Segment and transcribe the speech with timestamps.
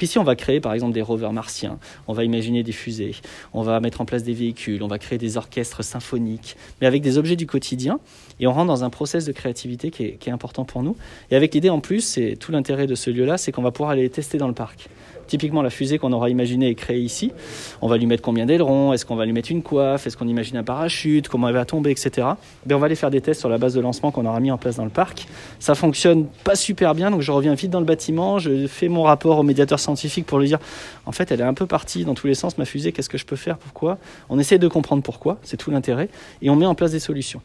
[0.00, 3.16] Ici, on va créer par exemple des rovers martiens, on va imaginer des fusées,
[3.52, 7.02] on va mettre en place des véhicules, on va créer des orchestres symphoniques, mais avec
[7.02, 7.98] des objets du quotidien,
[8.38, 10.96] et on rentre dans un process de créativité qui est, qui est important pour nous.
[11.32, 13.90] Et avec l'idée en plus, c'est tout l'intérêt de ce lieu-là, c'est qu'on va pouvoir
[13.90, 14.88] aller les tester dans le parc.
[15.28, 17.32] Typiquement, la fusée qu'on aura imaginée et créée ici,
[17.80, 20.26] on va lui mettre combien d'ailerons, est-ce qu'on va lui mettre une coiffe, est-ce qu'on
[20.26, 22.26] imagine un parachute, comment elle va tomber, etc.
[22.66, 24.50] Ben, on va aller faire des tests sur la base de lancement qu'on aura mis
[24.50, 25.26] en place dans le parc.
[25.60, 29.02] Ça fonctionne pas super bien, donc je reviens vite dans le bâtiment, je fais mon
[29.02, 30.58] rapport au médiateur scientifique pour lui dire,
[31.06, 33.18] en fait, elle est un peu partie dans tous les sens, ma fusée, qu'est-ce que
[33.18, 33.98] je peux faire, pourquoi?
[34.28, 36.08] On essaie de comprendre pourquoi, c'est tout l'intérêt,
[36.42, 37.42] et on met en place des solutions.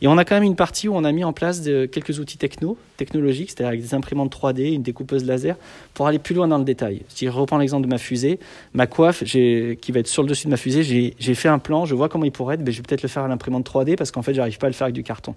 [0.00, 2.18] Et on a quand même une partie où on a mis en place de, quelques
[2.18, 5.56] outils techno, technologiques, c'est-à-dire avec des imprimantes 3D, une découpeuse laser,
[5.94, 7.02] pour aller plus loin dans le détail.
[7.24, 8.38] Je reprends l'exemple de ma fusée,
[8.72, 10.82] ma coiffe qui va être sur le dessus de ma fusée,
[11.18, 13.08] j'ai fait un plan, je vois comment il pourrait être, mais je vais peut-être le
[13.08, 15.34] faire à l'imprimante 3D parce qu'en fait, j'arrive pas à le faire avec du carton.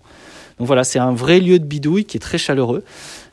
[0.57, 2.83] Donc voilà, c'est un vrai lieu de bidouille qui est très chaleureux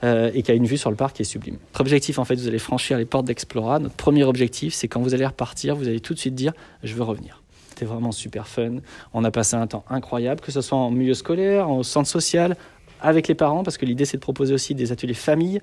[0.02, 1.56] euh, et qui a une vue sur le parc qui est sublime.
[1.68, 3.78] Notre objectif, en fait, vous allez franchir les portes d'Explora.
[3.78, 6.52] Notre premier objectif, c'est quand vous allez repartir, vous allez tout de suite dire,
[6.82, 7.40] je veux revenir.
[7.70, 8.76] C'était vraiment super fun.
[9.14, 12.56] On a passé un temps incroyable, que ce soit en milieu scolaire, en centre social,
[13.04, 15.60] avec les parents, parce que l'idée c'est de proposer aussi des ateliers famille,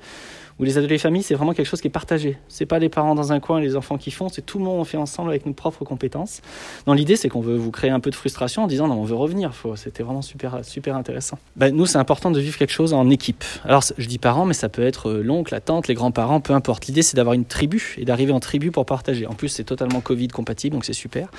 [0.60, 2.38] où les ateliers famille c'est vraiment quelque chose qui est partagé.
[2.48, 4.64] C'est pas les parents dans un coin et les enfants qui font, c'est tout le
[4.64, 6.42] monde on fait ensemble avec nos propres compétences.
[6.86, 9.04] Donc l'idée c'est qu'on veut vous créer un peu de frustration en disant non on
[9.04, 9.52] veut revenir.
[9.76, 11.40] C'était vraiment super super intéressant.
[11.56, 13.44] Ben, nous c'est important de vivre quelque chose en équipe.
[13.66, 16.54] Alors je dis parents mais ça peut être euh, l'oncle, la tante, les grands-parents, peu
[16.54, 16.86] importe.
[16.86, 19.26] L'idée c'est d'avoir une tribu et d'arriver en tribu pour partager.
[19.26, 21.30] En plus c'est totalement Covid compatible donc c'est super.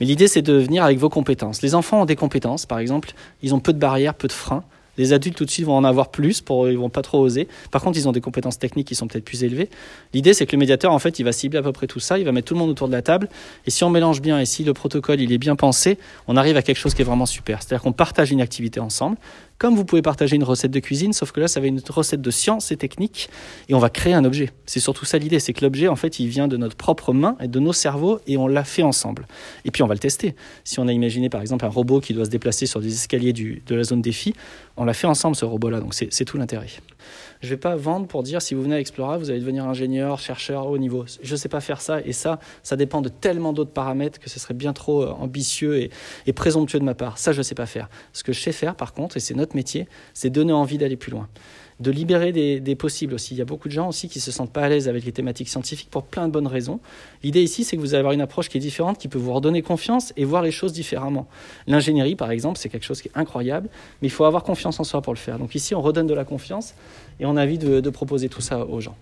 [0.00, 1.62] Mais l'idée c'est de venir avec vos compétences.
[1.62, 4.64] Les enfants ont des compétences par exemple, ils ont peu de barrières, peu de freins.
[4.98, 7.48] Les adultes tout de suite vont en avoir plus, pour, ils vont pas trop oser.
[7.70, 9.70] Par contre, ils ont des compétences techniques qui sont peut-être plus élevées.
[10.12, 12.18] L'idée, c'est que le médiateur, en fait, il va cibler à peu près tout ça,
[12.18, 13.28] il va mettre tout le monde autour de la table.
[13.66, 15.98] Et si on mélange bien et si le protocole il est bien pensé,
[16.28, 17.62] on arrive à quelque chose qui est vraiment super.
[17.62, 19.16] C'est-à-dire qu'on partage une activité ensemble,
[19.62, 21.80] comme vous pouvez partager une recette de cuisine, sauf que là, ça va être une
[21.88, 23.28] recette de science et technique,
[23.68, 24.50] et on va créer un objet.
[24.66, 27.36] C'est surtout ça l'idée, c'est que l'objet, en fait, il vient de notre propre main
[27.38, 29.28] et de nos cerveaux, et on l'a fait ensemble.
[29.64, 30.34] Et puis on va le tester.
[30.64, 33.32] Si on a imaginé, par exemple, un robot qui doit se déplacer sur des escaliers
[33.32, 34.34] de la zone défi,
[34.82, 36.66] on l'a fait ensemble, ce robot-là, donc c'est tout l'intérêt.
[37.40, 39.64] Je ne vais pas vendre pour dire si vous venez à Explora, vous allez devenir
[39.66, 41.04] ingénieur, chercheur haut niveau.
[41.22, 44.30] Je ne sais pas faire ça, et ça, ça dépend de tellement d'autres paramètres que
[44.30, 45.90] ce serait bien trop euh, ambitieux
[46.26, 47.18] et, présomptueux de ma part.
[47.18, 47.88] Ça, je ne sais pas faire.
[48.12, 50.96] Ce que je sais faire, par contre, et c'est notre métier, c'est donner envie d'aller
[50.96, 51.28] plus loin
[51.80, 53.34] de libérer des, des, possibles aussi.
[53.34, 55.10] Il y a beaucoup de gens aussi qui se sentent pas à l'aise avec les
[55.10, 56.78] thématiques scientifiques pour plein de bonnes raisons.
[57.22, 59.32] L'idée ici, c'est que vous allez avoir une approche qui est différente, qui peut vous
[59.32, 61.26] redonner confiance et voir les choses différemment.
[61.66, 63.68] L'ingénierie, par exemple, c'est quelque chose qui est incroyable,
[64.00, 65.38] mais il faut avoir confiance en soi pour le faire.
[65.38, 66.74] Donc ici, on redonne de la confiance
[67.20, 68.96] et on a envie de, de proposer tout ça aux gens.